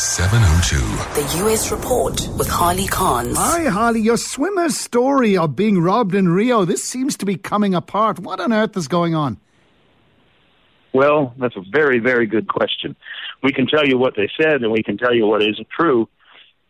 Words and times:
702. 0.00 0.76
The 1.20 1.44
US 1.46 1.70
Report 1.70 2.26
with 2.38 2.48
Harley 2.48 2.86
Carnes. 2.86 3.36
Hi, 3.36 3.64
Harley. 3.64 4.00
Your 4.00 4.16
swimmer's 4.16 4.74
story 4.78 5.36
of 5.36 5.54
being 5.54 5.78
robbed 5.78 6.14
in 6.14 6.26
Rio, 6.30 6.64
this 6.64 6.82
seems 6.82 7.18
to 7.18 7.26
be 7.26 7.36
coming 7.36 7.74
apart. 7.74 8.18
What 8.18 8.40
on 8.40 8.50
earth 8.50 8.78
is 8.78 8.88
going 8.88 9.14
on? 9.14 9.36
Well, 10.94 11.34
that's 11.38 11.54
a 11.54 11.62
very, 11.70 11.98
very 11.98 12.26
good 12.26 12.48
question. 12.48 12.96
We 13.42 13.52
can 13.52 13.66
tell 13.66 13.86
you 13.86 13.98
what 13.98 14.14
they 14.16 14.30
said, 14.40 14.62
and 14.62 14.72
we 14.72 14.82
can 14.82 14.96
tell 14.96 15.14
you 15.14 15.26
what 15.26 15.42
isn't 15.42 15.68
true, 15.68 16.08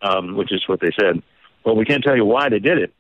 um, 0.03 0.37
which 0.37 0.53
is 0.53 0.65
what 0.67 0.81
they 0.81 0.91
said. 1.01 1.23
But 1.65 1.77
we 1.77 1.85
can't 1.85 2.03
tell 2.03 2.17
you 2.17 2.25
why 2.25 2.49
they 2.49 2.59
did 2.59 2.79
it. 2.79 2.93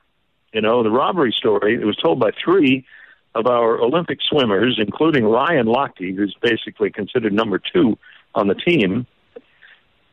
You 0.53 0.61
know, 0.61 0.85
the 0.85 0.91
robbery 0.91 1.35
story, 1.37 1.75
it 1.75 1.85
was 1.85 1.97
told 1.97 2.21
by 2.21 2.31
three 2.45 2.87
of 3.35 3.49
our 3.49 3.81
Olympic 3.81 4.19
swimmers, 4.23 4.79
including 4.81 5.25
Ryan 5.25 5.67
Lochte, 5.67 6.15
who's 6.15 6.37
basically 6.41 6.93
considered 6.93 7.33
number 7.33 7.59
two 7.59 7.99
on 8.37 8.47
the 8.47 8.55
team, 8.55 9.09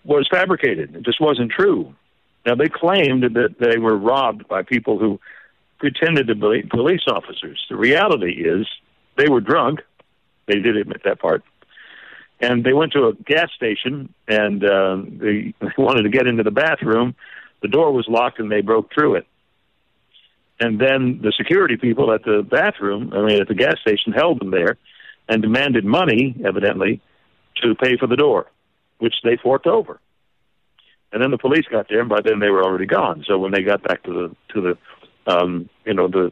was 0.07 0.27
fabricated. 0.31 0.95
It 0.95 1.03
just 1.03 1.21
wasn't 1.21 1.51
true. 1.51 1.93
Now, 2.45 2.55
they 2.55 2.69
claimed 2.69 3.23
that 3.23 3.55
they 3.59 3.77
were 3.77 3.97
robbed 3.97 4.47
by 4.47 4.63
people 4.63 4.97
who 4.97 5.19
pretended 5.79 6.27
to 6.27 6.35
be 6.35 6.63
police 6.63 7.01
officers. 7.07 7.63
The 7.69 7.75
reality 7.75 8.43
is 8.43 8.65
they 9.17 9.27
were 9.27 9.41
drunk. 9.41 9.81
They 10.47 10.59
did 10.59 10.77
admit 10.77 11.01
that 11.03 11.19
part. 11.19 11.43
And 12.39 12.63
they 12.63 12.73
went 12.73 12.93
to 12.93 13.07
a 13.07 13.13
gas 13.13 13.49
station 13.55 14.13
and 14.27 14.63
uh, 14.63 14.97
they, 15.05 15.53
they 15.59 15.67
wanted 15.77 16.03
to 16.03 16.09
get 16.09 16.25
into 16.25 16.43
the 16.43 16.51
bathroom. 16.51 17.15
The 17.61 17.67
door 17.67 17.91
was 17.91 18.07
locked 18.07 18.39
and 18.39 18.51
they 18.51 18.61
broke 18.61 18.93
through 18.93 19.15
it. 19.15 19.27
And 20.59 20.79
then 20.79 21.19
the 21.21 21.33
security 21.37 21.77
people 21.77 22.11
at 22.13 22.23
the 22.23 22.47
bathroom, 22.49 23.11
I 23.13 23.21
mean, 23.23 23.41
at 23.41 23.47
the 23.47 23.55
gas 23.55 23.75
station, 23.81 24.13
held 24.13 24.39
them 24.39 24.51
there 24.51 24.77
and 25.27 25.41
demanded 25.41 25.85
money, 25.85 26.35
evidently, 26.45 27.01
to 27.61 27.75
pay 27.75 27.97
for 27.97 28.07
the 28.07 28.15
door, 28.15 28.47
which 28.99 29.15
they 29.23 29.37
forked 29.37 29.67
over. 29.67 29.99
And 31.11 31.21
then 31.21 31.31
the 31.31 31.37
police 31.37 31.65
got 31.71 31.87
there, 31.89 32.01
and 32.01 32.09
by 32.09 32.21
then 32.21 32.39
they 32.39 32.49
were 32.49 32.63
already 32.63 32.85
gone. 32.85 33.23
So 33.27 33.37
when 33.37 33.51
they 33.51 33.61
got 33.61 33.83
back 33.83 34.03
to 34.03 34.13
the 34.13 34.35
to 34.53 34.61
the 34.61 35.31
um, 35.31 35.69
you 35.85 35.93
know 35.93 36.07
the 36.07 36.31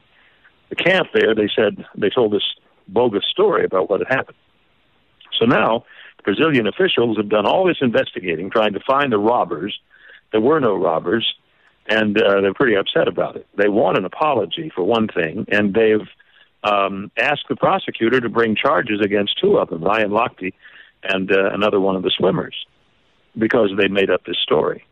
the 0.70 0.76
camp 0.76 1.08
there, 1.14 1.34
they 1.34 1.50
said 1.56 1.86
they 1.96 2.10
told 2.10 2.34
this 2.34 2.44
bogus 2.88 3.24
story 3.30 3.66
about 3.66 3.90
what 3.90 4.02
had 4.02 4.16
happened. 4.16 4.38
So 5.40 5.46
now 5.46 5.86
Brazilian 6.24 6.68
officials 6.68 7.18
have 7.18 7.30
done 7.30 7.46
all 7.46 7.66
this 7.66 7.78
investigating, 7.82 8.50
trying 8.50 8.74
to 8.74 8.82
find 8.86 9.12
the 9.12 9.18
robbers. 9.18 9.80
There 10.32 10.42
were 10.42 10.60
no 10.60 10.76
robbers 10.76 11.26
and 11.88 12.20
uh, 12.22 12.42
they're 12.42 12.54
pretty 12.54 12.76
upset 12.76 13.08
about 13.08 13.36
it. 13.36 13.48
They 13.58 13.70
want 13.70 13.98
an 13.98 14.06
apology 14.06 14.72
for 14.74 14.84
one 14.84 15.08
thing, 15.08 15.46
and 15.52 15.74
they've 15.74 16.08
um, 16.64 17.12
asked 17.18 17.46
the 17.48 17.56
prosecutor 17.56 18.20
to 18.20 18.30
bring 18.30 18.56
charges 18.56 19.02
against 19.02 19.40
two 19.40 19.58
of 19.58 19.70
them, 19.70 19.84
Ryan 19.84 20.10
Lochte 20.10 20.54
and 21.08 21.32
uh, 21.32 21.52
another 21.54 21.80
one 21.80 21.96
of 21.96 22.04
the 22.04 22.12
swimmers, 22.18 22.56
because 23.38 23.72
they 23.78 23.88
made 23.88 24.10
up 24.10 24.24
this 24.26 24.38
story. 24.44 24.86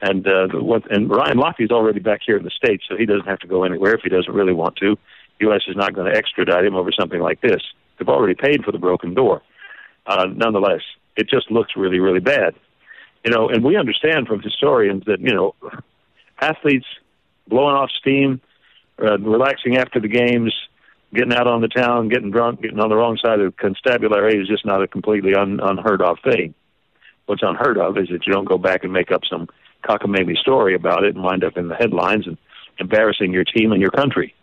And 0.00 0.26
uh, 0.26 0.48
what, 0.52 0.90
and 0.90 1.08
Ryan 1.08 1.38
Lochte's 1.38 1.70
already 1.70 2.00
back 2.00 2.20
here 2.24 2.36
in 2.36 2.44
the 2.44 2.50
states, 2.50 2.84
so 2.88 2.96
he 2.96 3.06
doesn't 3.06 3.26
have 3.26 3.38
to 3.40 3.46
go 3.46 3.64
anywhere 3.64 3.94
if 3.94 4.02
he 4.02 4.10
doesn't 4.10 4.32
really 4.32 4.52
want 4.52 4.76
to. 4.76 4.96
U.S. 5.40 5.62
is 5.68 5.76
not 5.76 5.94
going 5.94 6.10
to 6.10 6.16
extradite 6.16 6.64
him 6.64 6.74
over 6.74 6.90
something 6.92 7.20
like 7.20 7.40
this. 7.40 7.62
They've 7.98 8.08
already 8.08 8.34
paid 8.34 8.64
for 8.64 8.72
the 8.72 8.78
broken 8.78 9.14
door. 9.14 9.42
Uh, 10.06 10.26
nonetheless, 10.34 10.82
it 11.16 11.28
just 11.28 11.50
looks 11.50 11.72
really, 11.76 11.98
really 11.98 12.20
bad. 12.20 12.54
You 13.24 13.30
know, 13.30 13.48
and 13.48 13.64
we 13.64 13.76
understand 13.76 14.28
from 14.28 14.40
historians 14.40 15.04
that 15.06 15.20
you 15.20 15.34
know 15.34 15.54
athletes 16.40 16.86
blowing 17.48 17.74
off 17.74 17.90
steam, 17.98 18.40
uh, 19.02 19.18
relaxing 19.18 19.78
after 19.78 20.00
the 20.00 20.08
games, 20.08 20.54
getting 21.14 21.32
out 21.32 21.46
on 21.46 21.60
the 21.60 21.68
town, 21.68 22.08
getting 22.08 22.30
drunk, 22.30 22.62
getting 22.62 22.80
on 22.80 22.88
the 22.88 22.96
wrong 22.96 23.18
side 23.22 23.40
of 23.40 23.54
the 23.54 23.62
constabulary 23.62 24.40
is 24.40 24.48
just 24.48 24.66
not 24.66 24.82
a 24.82 24.88
completely 24.88 25.34
un, 25.34 25.60
unheard 25.62 26.02
of 26.02 26.18
thing. 26.24 26.54
What's 27.26 27.42
unheard 27.42 27.78
of 27.78 27.98
is 27.98 28.08
that 28.08 28.26
you 28.26 28.32
don't 28.32 28.48
go 28.48 28.58
back 28.58 28.84
and 28.84 28.92
make 28.92 29.10
up 29.10 29.22
some 29.28 29.48
cockamamie 29.84 30.36
story 30.36 30.74
about 30.74 31.04
it 31.04 31.14
and 31.14 31.24
wind 31.24 31.44
up 31.44 31.56
in 31.56 31.68
the 31.68 31.74
headlines 31.74 32.26
and 32.26 32.36
embarrassing 32.78 33.32
your 33.32 33.44
team 33.44 33.72
and 33.72 33.80
your 33.80 33.90
country. 33.90 34.34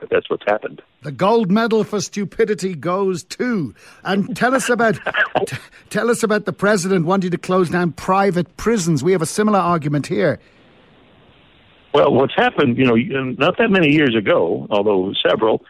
But 0.00 0.10
that's 0.10 0.28
what's 0.28 0.42
happened. 0.46 0.82
The 1.02 1.12
gold 1.12 1.50
medal 1.50 1.84
for 1.84 2.00
stupidity 2.00 2.74
goes 2.74 3.22
to. 3.24 3.74
And 4.02 4.36
tell 4.36 4.54
us 4.54 4.68
about 4.68 4.98
t- 5.46 5.56
tell 5.90 6.10
us 6.10 6.22
about 6.22 6.44
the 6.44 6.52
president 6.52 7.06
wanting 7.06 7.30
to 7.30 7.38
close 7.38 7.70
down 7.70 7.92
private 7.92 8.56
prisons. 8.56 9.04
We 9.04 9.12
have 9.12 9.22
a 9.22 9.26
similar 9.26 9.60
argument 9.60 10.08
here. 10.08 10.40
Well, 11.94 12.12
what's 12.12 12.34
happened, 12.34 12.78
you 12.78 12.84
know, 12.84 12.96
not 13.38 13.58
that 13.58 13.70
many 13.70 13.92
years 13.92 14.16
ago, 14.16 14.66
although 14.70 15.12
several, 15.28 15.62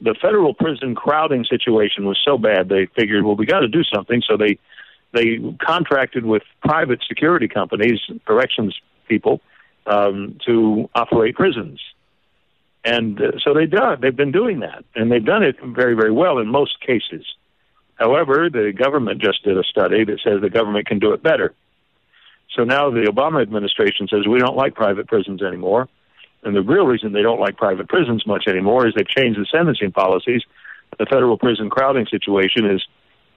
the 0.00 0.14
federal 0.20 0.54
prison 0.54 0.94
crowding 0.94 1.44
situation 1.44 2.06
was 2.06 2.18
so 2.24 2.38
bad 2.38 2.68
they 2.68 2.86
figured, 2.96 3.24
well, 3.24 3.36
we 3.36 3.46
got 3.46 3.60
to 3.60 3.68
do 3.68 3.82
something. 3.84 4.22
So 4.26 4.36
they 4.36 4.58
they 5.12 5.38
contracted 5.60 6.24
with 6.24 6.42
private 6.62 7.00
security 7.08 7.48
companies, 7.48 7.98
corrections 8.24 8.78
people, 9.08 9.40
um, 9.86 10.38
to 10.46 10.88
operate 10.94 11.34
prisons. 11.34 11.80
And 12.84 13.20
uh, 13.20 13.32
so 13.42 13.52
they 13.52 13.66
done. 13.66 13.98
They've 14.00 14.14
been 14.16 14.32
doing 14.32 14.60
that, 14.60 14.84
and 14.94 15.10
they've 15.10 15.24
done 15.24 15.42
it 15.42 15.56
very, 15.62 15.94
very 15.94 16.12
well 16.12 16.38
in 16.38 16.48
most 16.48 16.80
cases. 16.80 17.26
However, 17.96 18.48
the 18.48 18.72
government 18.72 19.20
just 19.20 19.44
did 19.44 19.58
a 19.58 19.64
study 19.64 20.04
that 20.04 20.20
says 20.24 20.40
the 20.40 20.48
government 20.48 20.86
can 20.86 20.98
do 20.98 21.12
it 21.12 21.22
better. 21.22 21.52
So 22.56 22.64
now 22.64 22.90
the 22.90 23.02
Obama 23.02 23.42
administration 23.42 24.08
says 24.08 24.26
we 24.26 24.38
don't 24.38 24.56
like 24.56 24.74
private 24.74 25.06
prisons 25.06 25.42
anymore. 25.42 25.88
And 26.42 26.56
the 26.56 26.62
real 26.62 26.86
reason 26.86 27.12
they 27.12 27.22
don't 27.22 27.40
like 27.40 27.56
private 27.56 27.88
prisons 27.88 28.26
much 28.26 28.44
anymore 28.48 28.86
is 28.86 28.94
they've 28.96 29.06
changed 29.06 29.38
the 29.38 29.46
sentencing 29.50 29.92
policies. 29.92 30.42
The 30.98 31.06
federal 31.06 31.36
prison 31.36 31.70
crowding 31.70 32.06
situation 32.10 32.64
is 32.66 32.82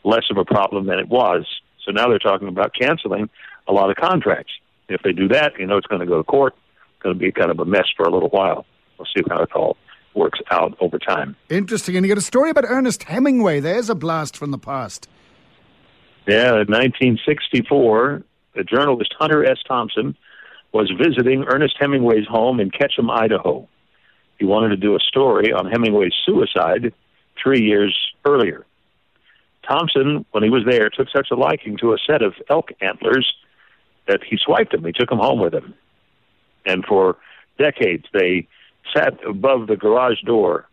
less 0.03 0.25
of 0.29 0.37
a 0.37 0.45
problem 0.45 0.85
than 0.85 0.99
it 0.99 1.09
was. 1.09 1.45
So 1.85 1.91
now 1.91 2.07
they're 2.07 2.19
talking 2.19 2.47
about 2.47 2.73
canceling 2.73 3.29
a 3.67 3.73
lot 3.73 3.89
of 3.89 3.97
contracts. 3.97 4.53
If 4.89 5.01
they 5.01 5.11
do 5.11 5.27
that, 5.29 5.53
you 5.59 5.65
know 5.65 5.77
it's 5.77 5.87
going 5.87 6.01
to 6.01 6.05
go 6.05 6.17
to 6.17 6.23
court. 6.23 6.55
It's 6.93 7.03
going 7.03 7.15
to 7.15 7.19
be 7.19 7.31
kind 7.31 7.51
of 7.51 7.59
a 7.59 7.65
mess 7.65 7.87
for 7.95 8.03
a 8.03 8.09
little 8.09 8.29
while. 8.29 8.65
We'll 8.97 9.07
see 9.15 9.23
how 9.29 9.41
it 9.41 9.51
all 9.53 9.77
works 10.13 10.39
out 10.51 10.77
over 10.79 10.99
time. 10.99 11.35
Interesting. 11.49 11.97
And 11.97 12.05
you 12.05 12.11
got 12.11 12.17
a 12.17 12.21
story 12.21 12.49
about 12.49 12.65
Ernest 12.67 13.03
Hemingway. 13.03 13.59
There's 13.59 13.89
a 13.89 13.95
blast 13.95 14.37
from 14.37 14.51
the 14.51 14.57
past. 14.57 15.07
Yeah, 16.27 16.51
in 16.51 16.67
1964, 16.67 18.23
the 18.55 18.63
journalist 18.63 19.13
Hunter 19.19 19.43
S. 19.45 19.57
Thompson 19.67 20.15
was 20.73 20.91
visiting 20.91 21.45
Ernest 21.47 21.75
Hemingway's 21.79 22.27
home 22.27 22.59
in 22.59 22.71
Ketchum, 22.71 23.09
Idaho. 23.09 23.67
He 24.39 24.45
wanted 24.45 24.69
to 24.69 24.77
do 24.77 24.95
a 24.95 24.99
story 24.99 25.53
on 25.53 25.69
Hemingway's 25.69 26.15
suicide 26.25 26.93
three 27.41 27.61
years 27.63 27.95
earlier. 28.25 28.65
Thompson, 29.67 30.25
when 30.31 30.43
he 30.43 30.49
was 30.49 30.63
there, 30.67 30.89
took 30.89 31.07
such 31.09 31.27
a 31.31 31.35
liking 31.35 31.77
to 31.77 31.93
a 31.93 31.97
set 32.05 32.21
of 32.21 32.33
elk 32.49 32.71
antlers 32.81 33.31
that 34.07 34.21
he 34.23 34.37
swiped 34.37 34.71
them. 34.71 34.83
He 34.83 34.91
took 34.91 35.09
them 35.09 35.19
home 35.19 35.39
with 35.39 35.53
him. 35.53 35.73
And 36.65 36.83
for 36.83 37.17
decades, 37.57 38.05
they 38.11 38.47
sat 38.93 39.13
above 39.25 39.67
the 39.67 39.77
garage 39.77 40.21
door 40.25 40.67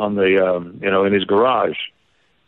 on 0.00 0.14
the, 0.14 0.42
um, 0.42 0.78
you 0.82 0.90
know, 0.90 1.04
in 1.04 1.12
his 1.12 1.24
garage. 1.24 1.76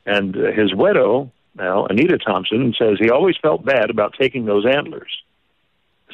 And 0.07 0.37
uh, 0.37 0.53
his 0.53 0.75
widow 0.75 1.31
now, 1.57 1.87
Anita 1.87 2.19
Thompson 2.19 2.75
says 2.77 2.99
he 2.99 3.11
always 3.11 3.37
felt 3.41 3.65
bad 3.65 3.91
about 3.91 4.15
taking 4.19 4.45
those 4.45 4.67
antlers. 4.67 5.11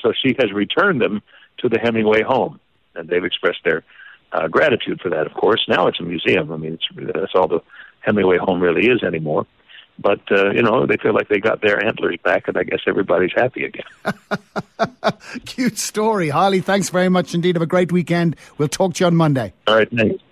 So 0.03 0.13
she 0.13 0.35
has 0.39 0.53
returned 0.53 1.01
them 1.01 1.23
to 1.59 1.69
the 1.69 1.79
Hemingway 1.79 2.23
home. 2.23 2.61
And 2.95 3.09
they've 3.09 3.25
expressed 3.25 3.61
their 3.65 3.85
uh, 4.33 4.49
gratitude 4.49 5.01
for 5.01 5.11
that, 5.11 5.27
of 5.27 5.35
course. 5.35 5.65
Now 5.69 5.87
it's 5.87 6.01
a 6.01 6.03
museum. 6.03 6.53
I 6.53 6.57
mean, 6.57 6.75
it's, 6.75 7.13
that's 7.15 7.35
all 7.35 7.49
the 7.49 7.61
Hemingway 8.01 8.39
home 8.39 8.61
really 8.61 8.89
is 8.89 9.03
anymore. 9.03 9.47
But, 9.99 10.21
uh, 10.31 10.51
you 10.51 10.63
know, 10.63 10.87
they 10.87 10.97
feel 10.97 11.13
like 11.13 11.29
they 11.29 11.41
got 11.41 11.61
their 11.61 11.85
antlers 11.85 12.17
back, 12.25 12.49
and 12.49 12.57
I 12.57 12.63
guess 12.63 12.81
everybody's 12.87 13.33
happy 13.37 13.65
again. 13.65 13.85
Cute 15.45 15.77
story. 15.77 16.31
Harley, 16.31 16.63
thanks 16.63 16.89
very 16.89 17.11
much 17.11 17.35
indeed. 17.35 17.57
Have 17.57 17.63
a 17.63 17.67
great 17.67 17.93
weekend. 17.93 18.37
We'll 18.57 18.69
talk 18.69 18.95
to 18.95 19.05
you 19.05 19.07
on 19.09 19.17
Monday. 19.17 19.53
All 19.67 19.77
right, 19.77 19.91
thanks. 19.91 20.23